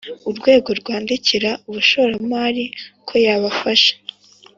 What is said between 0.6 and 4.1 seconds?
rwandikira umushoramari koyabafasha.